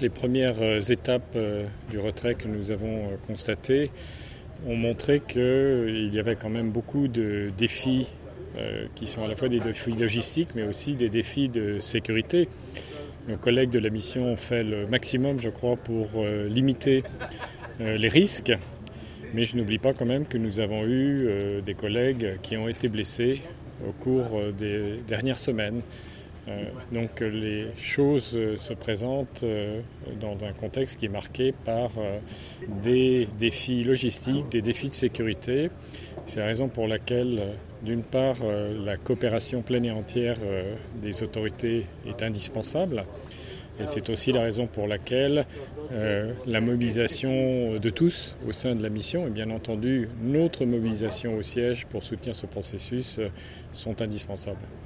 Les 0.00 0.08
premières 0.08 0.90
étapes 0.90 1.36
du 1.90 1.98
retrait 1.98 2.34
que 2.34 2.48
nous 2.48 2.70
avons 2.70 3.10
constatées 3.26 3.90
ont 4.66 4.76
montré 4.76 5.20
qu'il 5.20 6.10
y 6.14 6.18
avait 6.18 6.36
quand 6.36 6.48
même 6.48 6.70
beaucoup 6.70 7.06
de 7.06 7.50
défis 7.58 8.08
qui 8.94 9.06
sont 9.06 9.24
à 9.24 9.28
la 9.28 9.36
fois 9.36 9.48
des 9.48 9.60
défis 9.60 9.92
logistiques 9.92 10.50
mais 10.54 10.62
aussi 10.62 10.96
des 10.96 11.10
défis 11.10 11.50
de 11.50 11.80
sécurité. 11.80 12.48
Nos 13.28 13.36
collègues 13.36 13.68
de 13.68 13.78
la 13.78 13.90
mission 13.90 14.32
ont 14.32 14.36
fait 14.36 14.64
le 14.64 14.86
maximum, 14.86 15.38
je 15.38 15.50
crois, 15.50 15.76
pour 15.76 16.24
limiter 16.48 17.02
les 17.78 18.08
risques. 18.08 18.52
Mais 19.34 19.44
je 19.44 19.56
n'oublie 19.56 19.78
pas 19.78 19.92
quand 19.92 20.06
même 20.06 20.26
que 20.26 20.38
nous 20.38 20.60
avons 20.60 20.86
eu 20.86 21.60
des 21.64 21.74
collègues 21.74 22.38
qui 22.42 22.56
ont 22.56 22.68
été 22.68 22.88
blessés 22.88 23.42
au 23.86 23.92
cours 23.92 24.40
des 24.56 25.00
dernières 25.06 25.38
semaines. 25.38 25.82
Euh, 26.48 26.64
donc 26.90 27.20
les 27.20 27.66
choses 27.76 28.32
euh, 28.34 28.56
se 28.56 28.72
présentent 28.72 29.42
euh, 29.42 29.80
dans 30.20 30.42
un 30.44 30.52
contexte 30.52 30.98
qui 30.98 31.06
est 31.06 31.10
marqué 31.10 31.52
par 31.64 31.90
des 32.82 33.28
défis 33.38 33.84
logistiques, 33.84 34.48
des 34.48 34.62
défis 34.62 34.88
de 34.88 34.94
sécurité. 34.94 35.70
C'est 36.24 36.40
la 36.40 36.46
raison 36.46 36.68
pour 36.68 36.86
laquelle, 36.86 37.54
d'une 37.82 38.02
part, 38.02 38.36
la 38.44 38.96
coopération 38.96 39.62
pleine 39.62 39.84
et 39.84 39.90
entière 39.90 40.36
des 41.00 41.22
autorités 41.22 41.86
est 42.06 42.22
indispensable. 42.22 43.04
Et 43.80 43.86
c'est 43.86 44.10
aussi 44.10 44.32
la 44.32 44.42
raison 44.42 44.66
pour 44.66 44.86
laquelle 44.86 45.44
la 46.46 46.60
mobilisation 46.60 47.78
de 47.78 47.90
tous 47.90 48.36
au 48.46 48.52
sein 48.52 48.74
de 48.74 48.82
la 48.82 48.90
mission 48.90 49.26
et 49.26 49.30
bien 49.30 49.50
entendu 49.50 50.08
notre 50.22 50.66
mobilisation 50.66 51.36
au 51.36 51.42
siège 51.42 51.86
pour 51.86 52.02
soutenir 52.02 52.36
ce 52.36 52.46
processus 52.46 53.18
sont 53.72 54.02
indispensables. 54.02 54.68